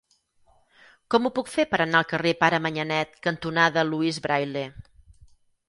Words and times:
Com 1.15 1.27
ho 1.27 1.31
puc 1.39 1.51
fer 1.57 1.65
per 1.73 1.79
anar 1.85 1.99
al 2.01 2.09
carrer 2.15 2.33
Pare 2.41 2.61
Manyanet 2.65 3.15
cantonada 3.29 3.87
Louis 3.93 4.23
Braille? 4.27 4.67